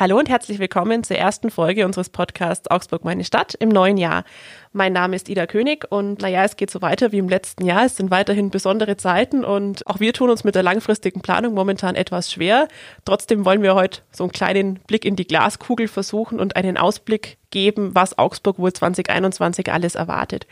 [0.00, 4.22] Hallo und herzlich willkommen zur ersten Folge unseres Podcasts Augsburg meine Stadt im neuen Jahr.
[4.72, 7.84] Mein Name ist Ida König und naja, es geht so weiter wie im letzten Jahr.
[7.84, 11.96] Es sind weiterhin besondere Zeiten und auch wir tun uns mit der langfristigen Planung momentan
[11.96, 12.68] etwas schwer.
[13.04, 17.38] Trotzdem wollen wir heute so einen kleinen Blick in die Glaskugel versuchen und einen Ausblick
[17.50, 20.46] geben, was Augsburg wohl 2021 alles erwartet.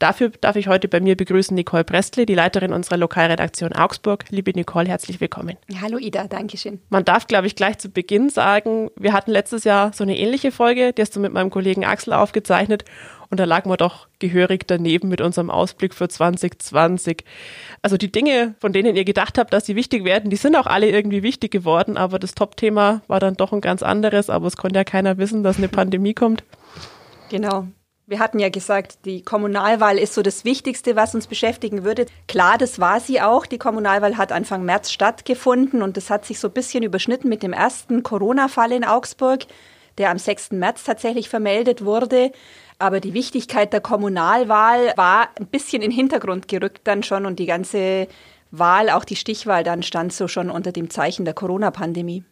[0.00, 4.24] Dafür darf ich heute bei mir begrüßen Nicole Prestle, die Leiterin unserer Lokalredaktion Augsburg.
[4.30, 5.58] Liebe Nicole, herzlich willkommen.
[5.78, 6.80] Hallo Ida, danke schön.
[6.88, 10.52] Man darf, glaube ich, gleich zu Beginn sagen, wir hatten letztes Jahr so eine ähnliche
[10.52, 12.86] Folge, die hast du mit meinem Kollegen Axel aufgezeichnet
[13.28, 17.22] und da lagen wir doch gehörig daneben mit unserem Ausblick für 2020.
[17.82, 20.66] Also die Dinge, von denen ihr gedacht habt, dass sie wichtig werden, die sind auch
[20.66, 24.56] alle irgendwie wichtig geworden, aber das Top-Thema war dann doch ein ganz anderes, aber es
[24.56, 26.42] konnte ja keiner wissen, dass eine Pandemie kommt.
[27.28, 27.66] Genau.
[28.10, 32.06] Wir hatten ja gesagt, die Kommunalwahl ist so das Wichtigste, was uns beschäftigen würde.
[32.26, 33.46] Klar, das war sie auch.
[33.46, 37.44] Die Kommunalwahl hat Anfang März stattgefunden und das hat sich so ein bisschen überschnitten mit
[37.44, 39.46] dem ersten Corona-Fall in Augsburg,
[39.96, 40.50] der am 6.
[40.50, 42.32] März tatsächlich vermeldet wurde.
[42.80, 47.38] Aber die Wichtigkeit der Kommunalwahl war ein bisschen in den Hintergrund gerückt dann schon und
[47.38, 48.08] die ganze
[48.50, 52.24] Wahl, auch die Stichwahl dann stand so schon unter dem Zeichen der Corona-Pandemie.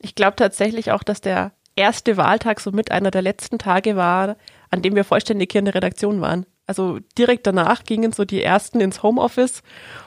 [0.00, 4.36] Ich glaube tatsächlich auch, dass der erste Wahltag so mit einer der letzten Tage war,
[4.70, 6.46] an dem wir vollständig hier in der Redaktion waren.
[6.66, 9.62] Also direkt danach gingen so die ersten ins Homeoffice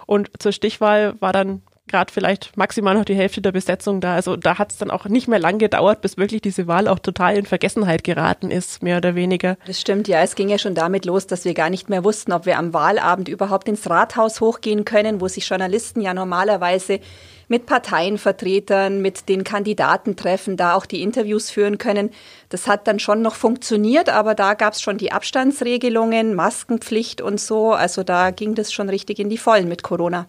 [0.05, 4.15] und zur Stichwahl war dann gerade vielleicht maximal noch die Hälfte der Besetzung da.
[4.15, 6.99] Also da hat es dann auch nicht mehr lang gedauert, bis wirklich diese Wahl auch
[6.99, 9.57] total in Vergessenheit geraten ist, mehr oder weniger.
[9.65, 10.21] Das stimmt, ja.
[10.21, 12.73] Es ging ja schon damit los, dass wir gar nicht mehr wussten, ob wir am
[12.73, 16.99] Wahlabend überhaupt ins Rathaus hochgehen können, wo sich Journalisten ja normalerweise
[17.47, 22.09] mit Parteienvertretern, mit den Kandidaten treffen, da auch die Interviews führen können.
[22.49, 27.39] Das hat dann schon noch funktioniert, aber da gab es schon die Abstandsregelungen, Maskenpflicht und
[27.39, 27.71] so.
[27.71, 30.27] Also da ging das schon richtig in die Vollen mit Corona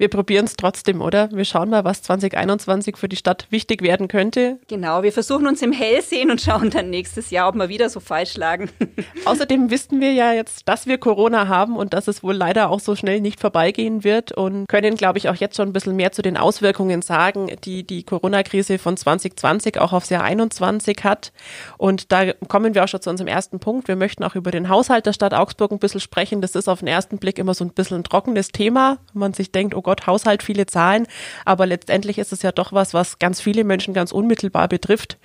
[0.00, 1.28] wir probieren es trotzdem, oder?
[1.30, 4.58] Wir schauen mal, was 2021 für die Stadt wichtig werden könnte.
[4.66, 7.90] Genau, wir versuchen uns im Hell sehen und schauen dann nächstes Jahr, ob wir wieder
[7.90, 8.70] so falsch lagen.
[9.26, 12.80] Außerdem wissen wir ja jetzt, dass wir Corona haben und dass es wohl leider auch
[12.80, 16.12] so schnell nicht vorbeigehen wird und können, glaube ich, auch jetzt schon ein bisschen mehr
[16.12, 21.30] zu den Auswirkungen sagen, die die Corona-Krise von 2020 auch aufs Jahr 21 hat.
[21.76, 23.86] Und da kommen wir auch schon zu unserem ersten Punkt.
[23.86, 26.40] Wir möchten auch über den Haushalt der Stadt Augsburg ein bisschen sprechen.
[26.40, 28.96] Das ist auf den ersten Blick immer so ein bisschen ein trockenes Thema.
[29.12, 31.08] Man sich denkt, oh Gott, Gott, Haushalt, viele Zahlen.
[31.44, 35.18] Aber letztendlich ist es ja doch was, was ganz viele Menschen ganz unmittelbar betrifft,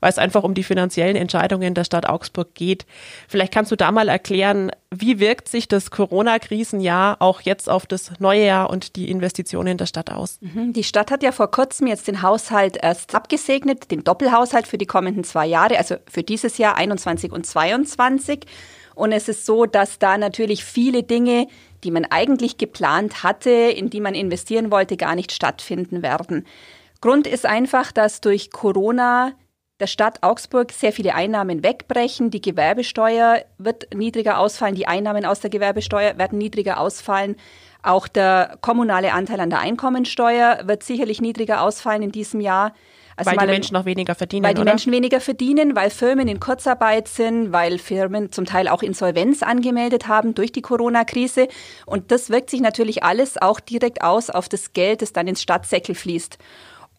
[0.00, 2.84] weil es einfach um die finanziellen Entscheidungen der Stadt Augsburg geht.
[3.28, 8.18] Vielleicht kannst du da mal erklären, wie wirkt sich das Corona-Krisenjahr auch jetzt auf das
[8.18, 10.38] neue Jahr und die Investitionen der Stadt aus?
[10.40, 10.72] Mhm.
[10.72, 14.86] Die Stadt hat ja vor kurzem jetzt den Haushalt erst abgesegnet, den Doppelhaushalt für die
[14.86, 18.46] kommenden zwei Jahre, also für dieses Jahr 21 und 22.
[18.96, 21.46] Und es ist so, dass da natürlich viele Dinge,
[21.84, 26.46] die man eigentlich geplant hatte, in die man investieren wollte, gar nicht stattfinden werden.
[27.00, 29.32] Grund ist einfach, dass durch Corona
[29.80, 32.30] der Stadt Augsburg sehr viele Einnahmen wegbrechen.
[32.30, 37.36] Die Gewerbesteuer wird niedriger ausfallen, die Einnahmen aus der Gewerbesteuer werden niedriger ausfallen.
[37.82, 42.74] Auch der kommunale Anteil an der Einkommensteuer wird sicherlich niedriger ausfallen in diesem Jahr.
[43.18, 44.46] Also weil die Menschen noch weniger verdienen.
[44.46, 44.70] Weil die oder?
[44.70, 50.06] Menschen weniger verdienen, weil Firmen in Kurzarbeit sind, weil Firmen zum Teil auch Insolvenz angemeldet
[50.06, 51.48] haben durch die Corona-Krise.
[51.84, 55.42] Und das wirkt sich natürlich alles auch direkt aus auf das Geld, das dann ins
[55.42, 56.38] Stadtsäckel fließt.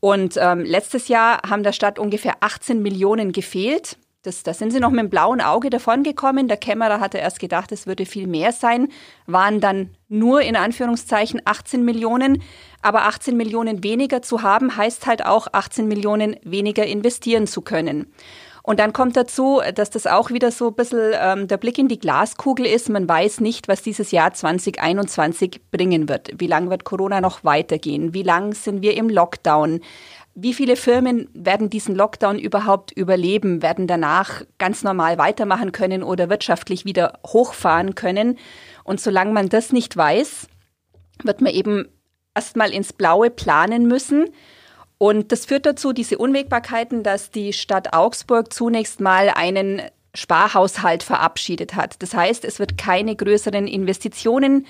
[0.02, 3.98] Und ähm, letztes Jahr haben der Stadt ungefähr 18 Millionen gefehlt.
[4.24, 6.50] Das, da sind sie noch mit dem blauen Auge davongekommen.
[6.50, 8.90] Der Kämmerer hatte erst gedacht, es würde viel mehr sein,
[9.28, 12.44] waren dann nur in Anführungszeichen 18 Millionen.
[12.82, 18.12] Aber 18 Millionen weniger zu haben, heißt halt auch 18 Millionen weniger investieren zu können.
[18.62, 21.88] Und dann kommt dazu, dass das auch wieder so ein bisschen ähm, der Blick in
[21.88, 22.90] die Glaskugel ist.
[22.90, 26.32] Man weiß nicht, was dieses Jahr 2021 bringen wird.
[26.38, 28.14] Wie lange wird Corona noch weitergehen?
[28.14, 29.80] Wie lang sind wir im Lockdown?
[30.36, 36.30] Wie viele Firmen werden diesen Lockdown überhaupt überleben, werden danach ganz normal weitermachen können oder
[36.30, 38.38] wirtschaftlich wieder hochfahren können?
[38.84, 40.48] Und solange man das nicht weiß,
[41.24, 41.90] wird man eben
[42.36, 44.30] erstmal ins Blaue planen müssen.
[44.98, 49.82] Und das führt dazu, diese Unwägbarkeiten, dass die Stadt Augsburg zunächst mal einen
[50.16, 52.02] Sparhaushalt verabschiedet hat.
[52.02, 54.66] Das heißt, es wird keine größeren Investitionen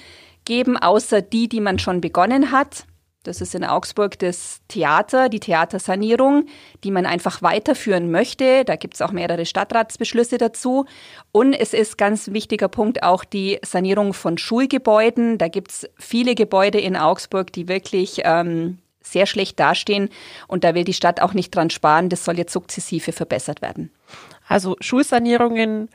[0.45, 2.85] geben, außer die, die man schon begonnen hat.
[3.23, 6.45] Das ist in Augsburg das Theater, die Theatersanierung,
[6.85, 8.63] die man einfach weiterführen möchte.
[8.63, 10.85] Da gibt es auch mehrere Stadtratsbeschlüsse dazu.
[11.33, 15.37] Und es ist ganz wichtiger Punkt auch die Sanierung von Schulgebäuden.
[15.37, 20.09] Da gibt es viele Gebäude in Augsburg, die wirklich ähm, sehr schlecht dastehen.
[20.47, 22.07] Und da will die Stadt auch nicht dran sparen.
[22.07, 23.91] Das soll jetzt sukzessive verbessert werden.
[24.47, 25.89] Also Schulsanierungen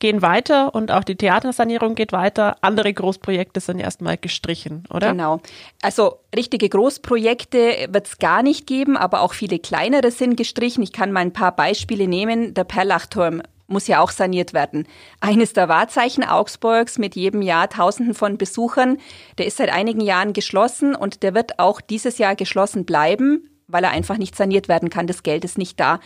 [0.00, 2.56] gehen weiter und auch die Theatersanierung geht weiter.
[2.60, 5.10] Andere Großprojekte sind erstmal gestrichen, oder?
[5.10, 5.40] Genau.
[5.82, 10.82] Also richtige Großprojekte wird es gar nicht geben, aber auch viele kleinere sind gestrichen.
[10.82, 12.54] Ich kann mal ein paar Beispiele nehmen.
[12.54, 14.86] Der Perlachturm muss ja auch saniert werden.
[15.20, 18.98] Eines der Wahrzeichen Augsburgs mit jedem Jahr Tausenden von Besuchern,
[19.36, 23.84] der ist seit einigen Jahren geschlossen und der wird auch dieses Jahr geschlossen bleiben, weil
[23.84, 25.06] er einfach nicht saniert werden kann.
[25.06, 26.00] Das Geld ist nicht da.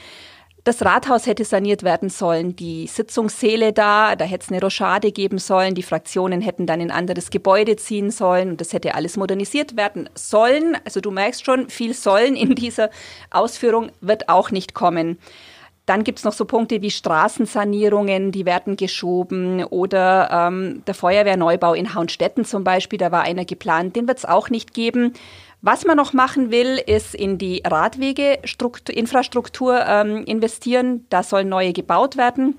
[0.65, 5.39] Das Rathaus hätte saniert werden sollen, die Sitzungssäle da, da hätte es eine Rochade geben
[5.39, 9.17] sollen, die Fraktionen hätten dann in ein anderes Gebäude ziehen sollen und das hätte alles
[9.17, 10.77] modernisiert werden sollen.
[10.85, 12.91] Also du merkst schon, viel sollen in dieser
[13.31, 15.19] Ausführung wird auch nicht kommen.
[15.85, 21.93] Dann gibt's noch so Punkte wie Straßensanierungen, die werden geschoben oder ähm, der Feuerwehrneubau in
[21.93, 25.15] Hauenstetten zum Beispiel, da war einer geplant, den wird's auch nicht geben.
[25.65, 31.07] Was man noch machen will, ist in die Radwege-Infrastruktur ähm, investieren.
[31.09, 32.57] Da sollen neue gebaut werden.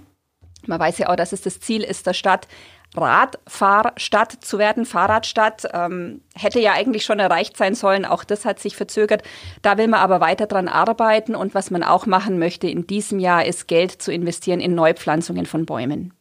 [0.65, 2.47] Man weiß ja auch, dass es das Ziel ist der Stadt,
[2.95, 5.67] Radfahrstadt zu werden, Fahrradstadt.
[5.73, 8.05] Ähm, hätte ja eigentlich schon erreicht sein sollen.
[8.05, 9.23] Auch das hat sich verzögert.
[9.61, 11.35] Da will man aber weiter dran arbeiten.
[11.35, 15.45] Und was man auch machen möchte in diesem Jahr, ist Geld zu investieren in Neupflanzungen
[15.45, 16.13] von Bäumen.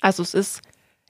[0.00, 0.62] Also es ist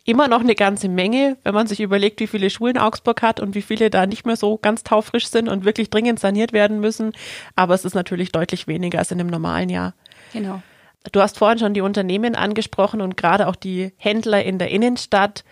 [0.05, 3.55] immer noch eine ganze Menge, wenn man sich überlegt, wie viele Schulen Augsburg hat und
[3.55, 7.13] wie viele da nicht mehr so ganz taufrisch sind und wirklich dringend saniert werden müssen.
[7.55, 9.95] Aber es ist natürlich deutlich weniger als in einem normalen Jahr.
[10.33, 10.63] Genau.
[11.11, 15.45] Du hast vorhin schon die Unternehmen angesprochen und gerade auch die Händler in der Innenstadt.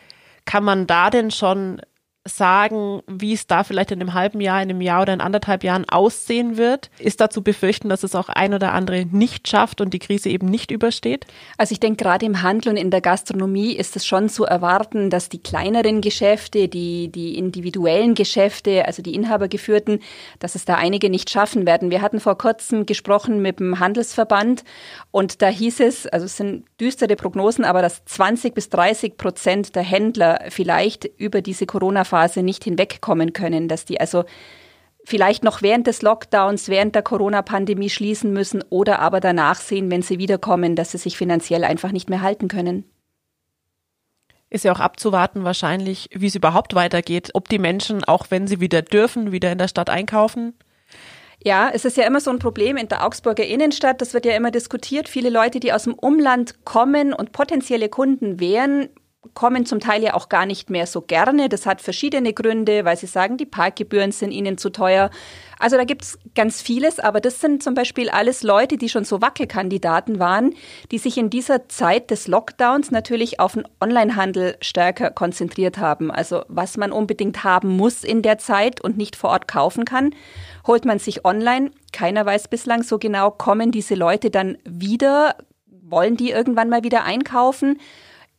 [0.44, 1.81] Kann man da denn schon
[2.31, 5.65] sagen, wie es da vielleicht in einem halben Jahr, in einem Jahr oder in anderthalb
[5.65, 6.91] Jahren aussehen wird?
[6.99, 10.29] Ist da zu befürchten, dass es auch ein oder andere nicht schafft und die Krise
[10.29, 11.27] eben nicht übersteht?
[11.59, 15.11] Also ich denke, gerade im Handel und in der Gastronomie ist es schon zu erwarten,
[15.11, 20.00] dass die kleineren Geschäfte, die, die individuellen Geschäfte, also die inhabergeführten,
[20.38, 21.91] dass es da einige nicht schaffen werden.
[21.91, 24.65] Wir hatten vor kurzem gesprochen mit dem Handelsverband
[25.11, 29.75] und da hieß es, also es sind düstere Prognosen, aber dass 20 bis 30 Prozent
[29.77, 34.25] der Händler vielleicht über diese Corona Phase nicht hinwegkommen können, dass die also
[35.05, 40.02] vielleicht noch während des Lockdowns, während der Corona-Pandemie schließen müssen oder aber danach sehen, wenn
[40.02, 42.84] sie wiederkommen, dass sie sich finanziell einfach nicht mehr halten können.
[44.50, 48.61] Ist ja auch abzuwarten wahrscheinlich, wie es überhaupt weitergeht, ob die Menschen, auch wenn sie
[48.61, 50.55] wieder dürfen, wieder in der Stadt einkaufen.
[51.43, 54.37] Ja, es ist ja immer so ein Problem in der Augsburger Innenstadt, das wird ja
[54.37, 55.08] immer diskutiert.
[55.08, 58.90] Viele Leute, die aus dem Umland kommen und potenzielle Kunden wären,
[59.34, 61.50] kommen zum Teil ja auch gar nicht mehr so gerne.
[61.50, 65.11] Das hat verschiedene Gründe, weil sie sagen, die Parkgebühren sind ihnen zu teuer.
[65.58, 69.20] Also da gibt's ganz vieles, aber das sind zum Beispiel alles Leute, die schon so
[69.20, 70.55] Wackelkandidaten waren,
[70.90, 76.11] die sich in dieser Zeit des Lockdowns natürlich auf den Onlinehandel stärker konzentriert haben.
[76.11, 80.14] Also was man unbedingt haben muss in der Zeit und nicht vor Ort kaufen kann,
[80.67, 81.72] holt man sich online.
[81.93, 85.37] Keiner weiß bislang so genau, kommen diese Leute dann wieder,
[85.67, 87.78] wollen die irgendwann mal wieder einkaufen?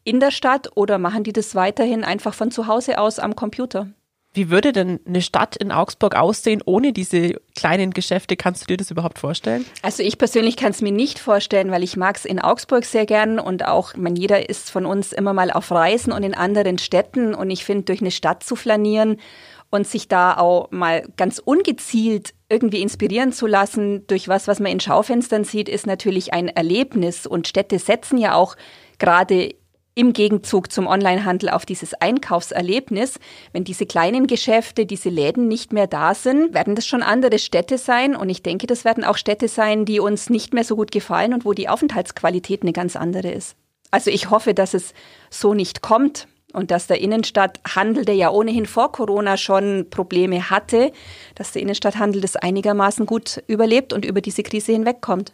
[0.04, 3.88] In der Stadt oder machen die das weiterhin einfach von zu Hause aus am Computer?
[4.34, 8.38] Wie würde denn eine Stadt in Augsburg aussehen ohne diese kleinen Geschäfte?
[8.38, 9.66] Kannst du dir das überhaupt vorstellen?
[9.82, 13.06] Also ich persönlich kann es mir nicht vorstellen, weil ich mag es in Augsburg sehr
[13.06, 16.78] gern und auch, man jeder ist von uns immer mal auf Reisen und in anderen
[16.78, 19.18] Städten und ich finde, durch eine Stadt zu flanieren
[19.70, 24.72] und sich da auch mal ganz ungezielt irgendwie inspirieren zu lassen durch was, was man
[24.72, 28.56] in Schaufenstern sieht, ist natürlich ein Erlebnis und Städte setzen ja auch
[28.98, 29.56] gerade
[29.94, 33.20] im Gegenzug zum Onlinehandel auf dieses Einkaufserlebnis.
[33.52, 37.78] Wenn diese kleinen Geschäfte, diese Läden nicht mehr da sind, werden das schon andere Städte
[37.78, 38.16] sein.
[38.16, 41.34] Und ich denke, das werden auch Städte sein, die uns nicht mehr so gut gefallen
[41.34, 43.56] und wo die Aufenthaltsqualität eine ganz andere ist.
[43.92, 44.94] Also ich hoffe, dass es
[45.30, 50.92] so nicht kommt und dass der Innenstadthandel, der ja ohnehin vor Corona schon Probleme hatte,
[51.36, 55.34] dass der Innenstadthandel das einigermaßen gut überlebt und über diese Krise hinwegkommt.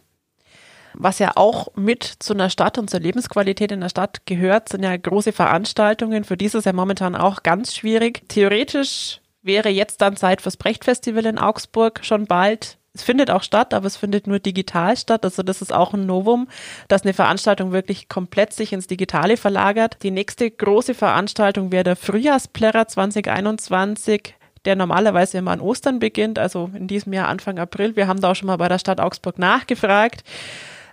[1.00, 4.82] Was ja auch mit zu einer Stadt und zur Lebensqualität in der Stadt gehört, sind
[4.82, 6.24] ja große Veranstaltungen.
[6.24, 8.22] Für dieses ja momentan auch ganz schwierig.
[8.28, 12.78] Theoretisch wäre jetzt dann Zeit fürs Brechtfestival in Augsburg schon bald.
[12.94, 15.24] Es findet auch statt, aber es findet nur digital statt.
[15.24, 16.48] Also das ist auch ein Novum,
[16.88, 19.98] dass eine Veranstaltung wirklich komplett sich ins Digitale verlagert.
[20.02, 26.68] Die nächste große Veranstaltung wäre der Frühjahrsplärrer 2021 der normalerweise immer an Ostern beginnt, also
[26.74, 27.94] in diesem Jahr Anfang April.
[27.94, 30.24] Wir haben da auch schon mal bei der Stadt Augsburg nachgefragt.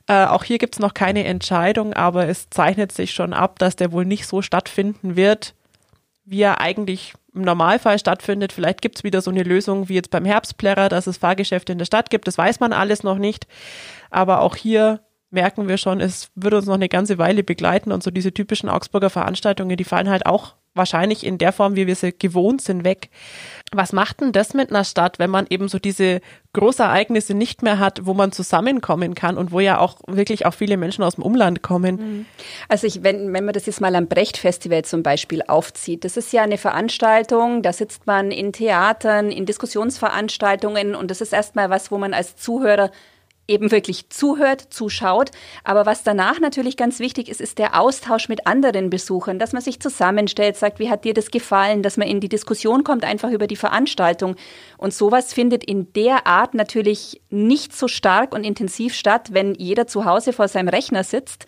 [0.07, 3.75] Äh, auch hier gibt es noch keine Entscheidung, aber es zeichnet sich schon ab, dass
[3.75, 5.55] der wohl nicht so stattfinden wird,
[6.25, 8.53] wie er eigentlich im Normalfall stattfindet.
[8.53, 11.79] Vielleicht gibt es wieder so eine Lösung wie jetzt beim Herbstplärrer, dass es Fahrgeschäfte in
[11.79, 12.27] der Stadt gibt.
[12.27, 13.47] Das weiß man alles noch nicht.
[14.09, 18.03] Aber auch hier merken wir schon, es wird uns noch eine ganze Weile begleiten und
[18.03, 21.95] so diese typischen Augsburger Veranstaltungen, die fallen halt auch wahrscheinlich in der Form, wie wir
[21.95, 23.09] sie gewohnt sind, weg.
[23.73, 26.21] Was macht denn das mit einer Stadt, wenn man eben so diese
[26.53, 30.77] Großereignisse nicht mehr hat, wo man zusammenkommen kann und wo ja auch wirklich auch viele
[30.77, 31.95] Menschen aus dem Umland kommen?
[31.95, 32.25] Mhm.
[32.69, 36.31] Also ich, wenn, wenn man das jetzt mal am Brecht-Festival zum Beispiel aufzieht, das ist
[36.31, 41.91] ja eine Veranstaltung, da sitzt man in Theatern, in Diskussionsveranstaltungen und das ist erstmal was,
[41.91, 42.91] wo man als Zuhörer
[43.47, 45.31] eben wirklich zuhört, zuschaut.
[45.63, 49.61] Aber was danach natürlich ganz wichtig ist, ist der Austausch mit anderen Besuchern, dass man
[49.61, 53.31] sich zusammenstellt, sagt, wie hat dir das gefallen, dass man in die Diskussion kommt, einfach
[53.31, 54.35] über die Veranstaltung.
[54.77, 59.87] Und sowas findet in der Art natürlich nicht so stark und intensiv statt, wenn jeder
[59.87, 61.45] zu Hause vor seinem Rechner sitzt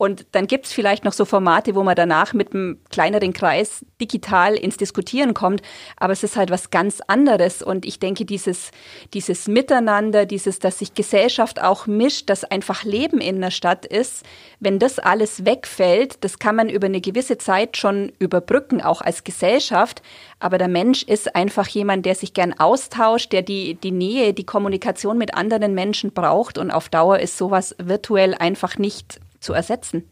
[0.00, 3.84] und dann gibt es vielleicht noch so Formate, wo man danach mit einem kleineren Kreis
[4.00, 5.60] digital ins Diskutieren kommt.
[5.98, 7.60] Aber es ist halt was ganz anderes.
[7.60, 8.70] Und ich denke, dieses,
[9.12, 14.24] dieses Miteinander, dieses, dass sich Gesellschaft auch mischt, dass einfach Leben in der Stadt ist,
[14.60, 19.24] wenn das alles wegfällt, das kann man über eine gewisse Zeit schon überbrücken, auch als
[19.24, 20.02] Gesellschaft.
[20.38, 24.44] Aber der Mensch ist einfach jemand, der sich gern austauscht, der die, die Nähe, die
[24.44, 26.58] Kommunikation mit anderen Menschen braucht.
[26.58, 30.08] Und auf Dauer ist sowas virtuell einfach nicht zu ersetzen.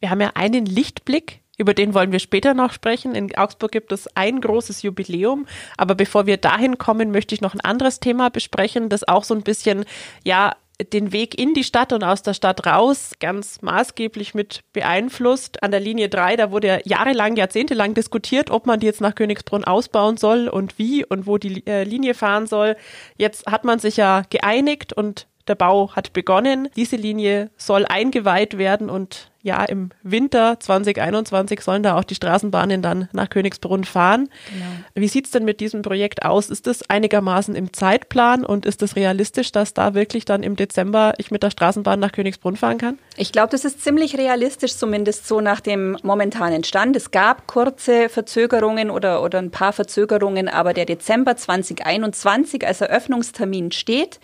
[0.00, 3.14] Wir haben ja einen Lichtblick, über den wollen wir später noch sprechen.
[3.14, 5.46] In Augsburg gibt es ein großes Jubiläum.
[5.76, 9.34] Aber bevor wir dahin kommen, möchte ich noch ein anderes Thema besprechen, das auch so
[9.34, 9.84] ein bisschen,
[10.24, 10.54] ja,
[10.92, 15.62] den Weg in die Stadt und aus der Stadt raus ganz maßgeblich mit beeinflusst.
[15.62, 19.16] An der Linie 3, da wurde ja jahrelang, jahrzehntelang diskutiert, ob man die jetzt nach
[19.16, 22.76] Königsbrunn ausbauen soll und wie und wo die äh, Linie fahren soll.
[23.16, 26.68] Jetzt hat man sich ja geeinigt und der Bau hat begonnen.
[26.76, 32.82] Diese Linie soll eingeweiht werden und ja, im Winter 2021 sollen da auch die Straßenbahnen
[32.82, 34.28] dann nach Königsbrunn fahren.
[34.52, 34.66] Genau.
[34.94, 36.50] Wie sieht's denn mit diesem Projekt aus?
[36.50, 41.14] Ist das einigermaßen im Zeitplan und ist es realistisch, dass da wirklich dann im Dezember
[41.18, 42.98] ich mit der Straßenbahn nach Königsbrunn fahren kann?
[43.16, 46.96] Ich glaube, das ist ziemlich realistisch, zumindest so nach dem momentanen Stand.
[46.96, 53.70] Es gab kurze Verzögerungen oder, oder ein paar Verzögerungen, aber der Dezember 2021 als Eröffnungstermin
[53.70, 54.18] steht.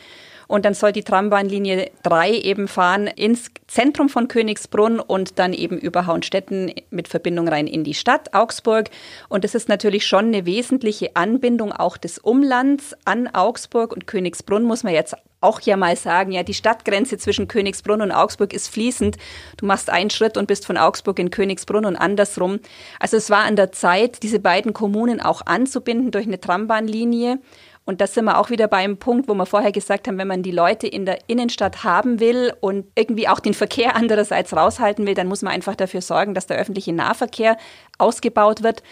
[0.49, 5.79] Und dann soll die Trambahnlinie 3 eben fahren ins Zentrum von Königsbrunn und dann eben
[5.79, 8.91] über Hauenstetten mit Verbindung rein in die Stadt Augsburg.
[9.29, 14.65] Und das ist natürlich schon eine wesentliche Anbindung auch des Umlands an Augsburg und Königsbrunn,
[14.65, 18.69] muss man jetzt auch ja mal sagen, ja, die Stadtgrenze zwischen Königsbrunn und Augsburg ist
[18.69, 19.17] fließend.
[19.59, 22.61] Du machst einen Schritt und bist von Augsburg in Königsbrunn und andersrum.
[22.99, 27.39] Also es war an der Zeit, diese beiden Kommunen auch anzubinden durch eine Trambahnlinie.
[27.85, 30.43] Und das sind wir auch wieder beim Punkt, wo wir vorher gesagt haben, wenn man
[30.43, 35.15] die Leute in der Innenstadt haben will und irgendwie auch den Verkehr andererseits raushalten will,
[35.15, 37.57] dann muss man einfach dafür sorgen, dass der öffentliche Nahverkehr
[37.99, 38.83] ausgebaut wird.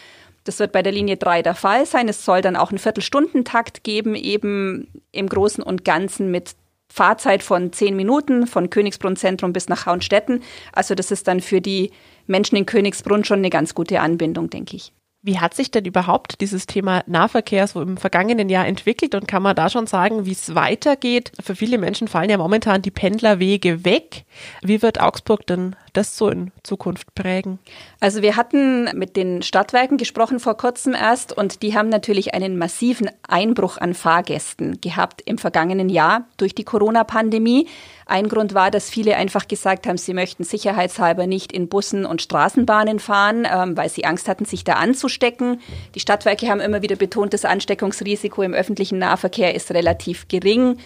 [0.45, 2.09] Das wird bei der Linie 3 der Fall sein.
[2.09, 6.57] Es soll dann auch einen Viertelstundentakt geben, eben im Großen und Ganzen mit
[6.93, 10.43] Fahrzeit von zehn Minuten von Königsbrunn Zentrum bis nach Hauenstetten.
[10.73, 11.91] Also das ist dann für die
[12.27, 14.93] Menschen in Königsbrunn schon eine ganz gute Anbindung, denke ich.
[15.25, 19.43] Wie hat sich denn überhaupt dieses Thema Nahverkehr so im vergangenen Jahr entwickelt und kann
[19.43, 21.31] man da schon sagen, wie es weitergeht?
[21.41, 24.25] Für viele Menschen fallen ja momentan die Pendlerwege weg.
[24.62, 27.59] Wie wird Augsburg denn das so in Zukunft prägen?
[28.01, 32.57] Also wir hatten mit den Stadtwerken gesprochen vor kurzem erst und die haben natürlich einen
[32.59, 37.69] massiven Einbruch an Fahrgästen gehabt im vergangenen Jahr durch die Corona-Pandemie.
[38.07, 42.23] Ein Grund war, dass viele einfach gesagt haben, sie möchten sicherheitshalber nicht in Bussen und
[42.23, 45.61] Straßenbahnen fahren, ähm, weil sie Angst hatten, sich da anzustecken.
[45.95, 50.79] Die Stadtwerke haben immer wieder betont, das Ansteckungsrisiko im öffentlichen Nahverkehr ist relativ gering.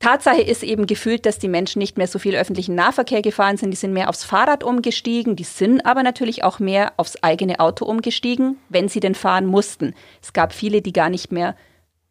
[0.00, 3.70] Tatsache ist eben gefühlt, dass die Menschen nicht mehr so viel öffentlichen Nahverkehr gefahren sind.
[3.70, 5.36] Die sind mehr aufs Fahrrad umgestiegen.
[5.36, 9.94] Die sind aber natürlich auch mehr aufs eigene Auto umgestiegen, wenn sie denn fahren mussten.
[10.22, 11.54] Es gab viele, die gar nicht mehr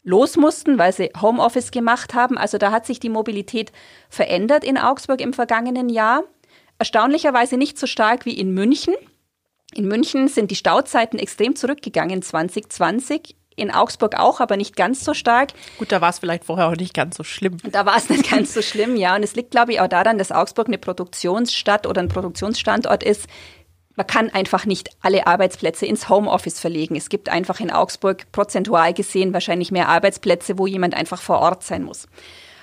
[0.04, 2.38] los mussten, weil sie Homeoffice gemacht haben.
[2.38, 3.72] Also da hat sich die Mobilität
[4.08, 6.24] verändert in Augsburg im vergangenen Jahr.
[6.78, 8.94] Erstaunlicherweise nicht so stark wie in München.
[9.74, 15.14] In München sind die Stauzeiten extrem zurückgegangen 2020 in Augsburg auch, aber nicht ganz so
[15.14, 15.50] stark.
[15.78, 17.58] Gut, da war es vielleicht vorher auch nicht ganz so schlimm.
[17.72, 19.16] Da war es nicht ganz so schlimm, ja.
[19.16, 23.28] Und es liegt, glaube ich, auch daran, dass Augsburg eine Produktionsstadt oder ein Produktionsstandort ist.
[23.96, 26.96] Man kann einfach nicht alle Arbeitsplätze ins Homeoffice verlegen.
[26.96, 31.64] Es gibt einfach in Augsburg prozentual gesehen wahrscheinlich mehr Arbeitsplätze, wo jemand einfach vor Ort
[31.64, 32.08] sein muss.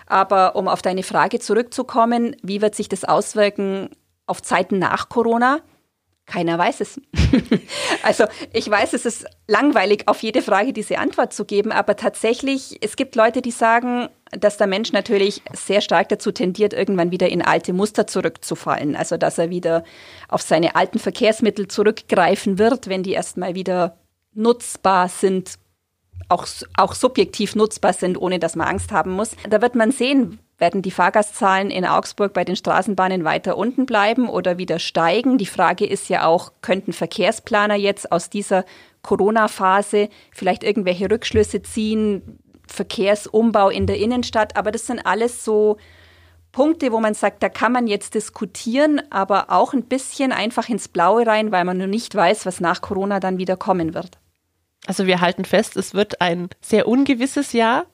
[0.06, 3.90] Aber um auf deine Frage zurückzukommen, wie wird sich das auswirken
[4.26, 5.60] auf Zeiten nach Corona?
[6.26, 7.00] Keiner weiß es.
[8.02, 12.78] also ich weiß, es ist langweilig, auf jede Frage diese Antwort zu geben, aber tatsächlich,
[12.82, 17.28] es gibt Leute, die sagen, dass der Mensch natürlich sehr stark dazu tendiert, irgendwann wieder
[17.28, 18.96] in alte Muster zurückzufallen.
[18.96, 19.84] Also dass er wieder
[20.28, 23.96] auf seine alten Verkehrsmittel zurückgreifen wird, wenn die erstmal wieder
[24.34, 25.58] nutzbar sind,
[26.28, 29.36] auch, auch subjektiv nutzbar sind, ohne dass man Angst haben muss.
[29.48, 34.28] Da wird man sehen, werden die Fahrgastzahlen in Augsburg bei den Straßenbahnen weiter unten bleiben
[34.28, 35.38] oder wieder steigen?
[35.38, 38.64] Die Frage ist ja auch, könnten Verkehrsplaner jetzt aus dieser
[39.02, 44.56] Corona-Phase vielleicht irgendwelche Rückschlüsse ziehen, Verkehrsumbau in der Innenstadt?
[44.56, 45.76] Aber das sind alles so
[46.52, 50.88] Punkte, wo man sagt, da kann man jetzt diskutieren, aber auch ein bisschen einfach ins
[50.88, 54.18] Blaue rein, weil man nur nicht weiß, was nach Corona dann wieder kommen wird.
[54.86, 57.84] Also wir halten fest, es wird ein sehr ungewisses Jahr.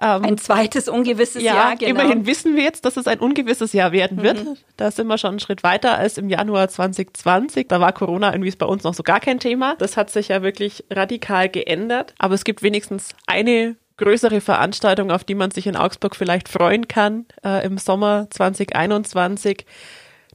[0.00, 1.90] Ähm, ein zweites ungewisses ja, Jahr, genau.
[1.90, 4.44] Immerhin wissen wir jetzt, dass es ein ungewisses Jahr werden wird.
[4.44, 4.56] Mhm.
[4.76, 7.68] Da sind wir schon einen Schritt weiter als im Januar 2020.
[7.68, 9.76] Da war Corona irgendwie bei uns noch so gar kein Thema.
[9.76, 12.14] Das hat sich ja wirklich radikal geändert.
[12.18, 16.88] Aber es gibt wenigstens eine größere Veranstaltung, auf die man sich in Augsburg vielleicht freuen
[16.88, 19.64] kann äh, im Sommer 2021.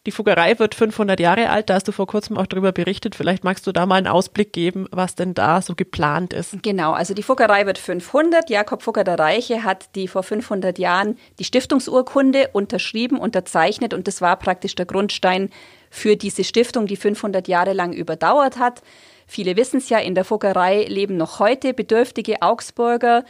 [0.07, 3.13] Die Fuggerei wird 500 Jahre alt, da hast du vor kurzem auch darüber berichtet.
[3.13, 6.63] Vielleicht magst du da mal einen Ausblick geben, was denn da so geplant ist.
[6.63, 8.49] Genau, also die Fuggerei wird 500.
[8.49, 14.21] Jakob Fugger der Reiche hat die vor 500 Jahren die Stiftungsurkunde unterschrieben, unterzeichnet und das
[14.21, 15.49] war praktisch der Grundstein
[15.89, 18.83] für diese Stiftung, die 500 Jahre lang überdauert hat.
[19.25, 23.25] Viele wissen es ja, in der Fuggerei leben noch heute bedürftige Augsburger,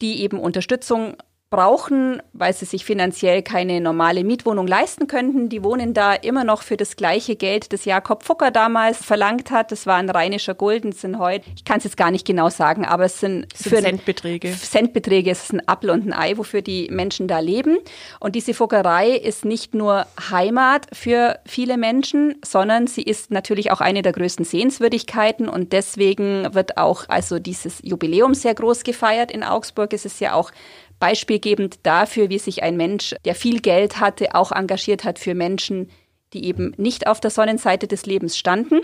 [0.00, 1.18] die eben Unterstützung
[1.48, 5.48] brauchen, weil sie sich finanziell keine normale Mietwohnung leisten könnten.
[5.48, 9.70] Die wohnen da immer noch für das gleiche Geld, das Jakob Fucker damals verlangt hat.
[9.70, 12.84] Das war ein rheinischer Gulden, sind heute, ich kann es jetzt gar nicht genau sagen,
[12.84, 14.52] aber es sind, sind für Centbeträge.
[14.52, 17.78] Centbeträge, es ist ein Apfel und ein Ei, wofür die Menschen da leben.
[18.18, 23.80] Und diese Fuggerei ist nicht nur Heimat für viele Menschen, sondern sie ist natürlich auch
[23.80, 29.44] eine der größten Sehenswürdigkeiten und deswegen wird auch also dieses Jubiläum sehr groß gefeiert in
[29.44, 29.92] Augsburg.
[29.92, 30.50] Es ist ja auch
[30.98, 35.90] beispielgebend dafür, wie sich ein Mensch, der viel Geld hatte, auch engagiert hat für Menschen,
[36.32, 38.80] die eben nicht auf der Sonnenseite des Lebens standen.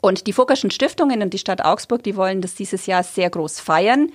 [0.00, 3.60] Und die Fuggerschen Stiftungen und die Stadt Augsburg, die wollen das dieses Jahr sehr groß
[3.60, 4.10] feiern.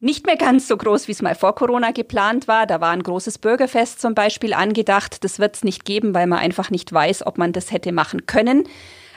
[0.00, 2.66] Nicht mehr ganz so groß, wie es mal vor Corona geplant war.
[2.66, 5.24] Da war ein großes Bürgerfest zum Beispiel angedacht.
[5.24, 8.26] Das wird es nicht geben, weil man einfach nicht weiß, ob man das hätte machen
[8.26, 8.68] können.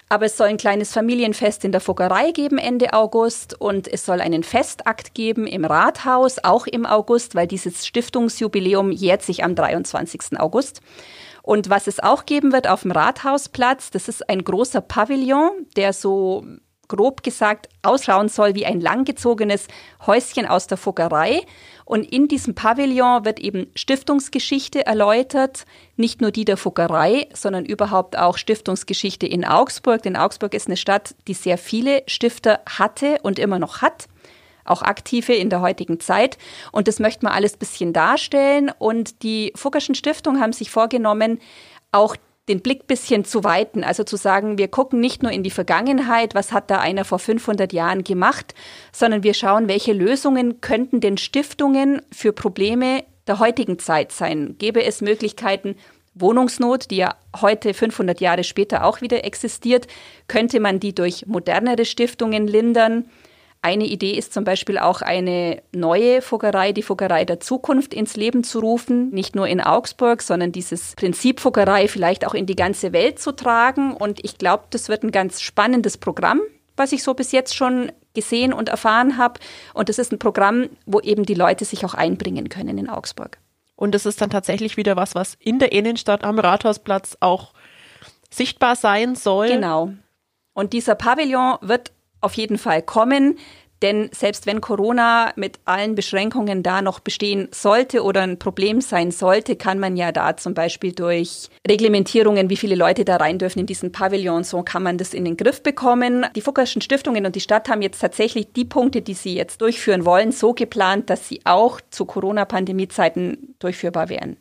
[0.09, 4.21] Aber es soll ein kleines Familienfest in der Fuggerei geben Ende August und es soll
[4.21, 10.39] einen Festakt geben im Rathaus, auch im August, weil dieses Stiftungsjubiläum jährt sich am 23.
[10.39, 10.81] August.
[11.41, 15.91] Und was es auch geben wird auf dem Rathausplatz, das ist ein großer Pavillon, der
[15.91, 16.45] so
[16.87, 19.67] grob gesagt ausschauen soll wie ein langgezogenes
[20.05, 21.41] Häuschen aus der Fuggerei.
[21.85, 28.17] Und in diesem Pavillon wird eben Stiftungsgeschichte erläutert, nicht nur die der Fuggerei, sondern überhaupt
[28.17, 30.03] auch Stiftungsgeschichte in Augsburg.
[30.03, 34.07] Denn Augsburg ist eine Stadt, die sehr viele Stifter hatte und immer noch hat
[34.67, 36.37] auch aktive in der heutigen Zeit.
[36.71, 38.69] Und das möchte man alles ein bisschen darstellen.
[38.77, 41.39] Und die Fuggerschen Stiftung haben sich vorgenommen,
[41.91, 45.51] auch den Blick bisschen zu weiten, also zu sagen, wir gucken nicht nur in die
[45.51, 48.53] Vergangenheit, was hat da einer vor 500 Jahren gemacht,
[48.91, 54.55] sondern wir schauen, welche Lösungen könnten denn Stiftungen für Probleme der heutigen Zeit sein?
[54.57, 55.75] Gäbe es Möglichkeiten,
[56.19, 59.87] Wohnungsnot, die ja heute 500 Jahre später auch wieder existiert,
[60.27, 63.05] könnte man die durch modernere Stiftungen lindern?
[63.61, 68.43] Eine Idee ist zum Beispiel auch eine neue Fuggerei, die Fuggerei der Zukunft ins Leben
[68.43, 72.93] zu rufen, nicht nur in Augsburg, sondern dieses Prinzip Fuggerei vielleicht auch in die ganze
[72.93, 73.93] Welt zu tragen.
[73.93, 76.41] Und ich glaube, das wird ein ganz spannendes Programm,
[76.75, 79.39] was ich so bis jetzt schon gesehen und erfahren habe.
[79.73, 83.39] Und das ist ein Programm, wo eben die Leute sich auch einbringen können in Augsburg.
[83.75, 87.53] Und es ist dann tatsächlich wieder was, was in der Innenstadt am Rathausplatz auch
[88.29, 89.49] sichtbar sein soll.
[89.49, 89.91] Genau.
[90.53, 91.91] Und dieser Pavillon wird
[92.27, 93.37] auf jeden Fall kommen.
[93.81, 99.11] Denn selbst wenn Corona mit allen Beschränkungen da noch bestehen sollte oder ein Problem sein
[99.11, 103.59] sollte, kann man ja da zum Beispiel durch Reglementierungen, wie viele Leute da rein dürfen
[103.59, 106.25] in diesen Pavillon, so kann man das in den Griff bekommen.
[106.35, 110.05] Die Fuggerschen Stiftungen und die Stadt haben jetzt tatsächlich die Punkte, die sie jetzt durchführen
[110.05, 114.37] wollen, so geplant, dass sie auch zu Corona-Pandemie-Zeiten durchführbar wären.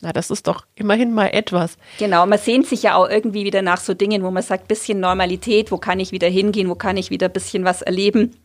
[0.00, 1.76] Na, das ist doch immerhin mal etwas.
[1.98, 5.00] Genau, man sehnt sich ja auch irgendwie wieder nach so Dingen, wo man sagt, bisschen
[5.00, 8.36] Normalität, wo kann ich wieder hingehen, wo kann ich wieder ein bisschen was erleben.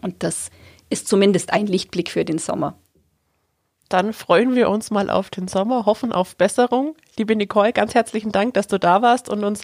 [0.00, 0.50] Und das
[0.88, 2.78] ist zumindest ein Lichtblick für den Sommer.
[3.90, 6.96] Dann freuen wir uns mal auf den Sommer, hoffen auf Besserung.
[7.18, 9.62] Liebe Nicole, ganz herzlichen Dank, dass du da warst und uns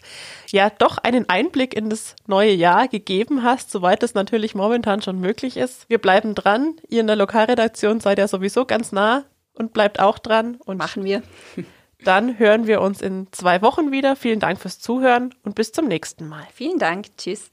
[0.51, 5.19] ja doch einen Einblick in das neue Jahr gegeben hast, soweit es natürlich momentan schon
[5.19, 5.89] möglich ist.
[5.89, 6.77] Wir bleiben dran.
[6.89, 10.57] Ihr in der Lokalredaktion seid ja sowieso ganz nah und bleibt auch dran.
[10.65, 11.23] Und machen wir.
[12.05, 14.17] Dann hören wir uns in zwei Wochen wieder.
[14.17, 16.47] Vielen Dank fürs Zuhören und bis zum nächsten Mal.
[16.55, 17.17] Vielen Dank.
[17.17, 17.51] Tschüss.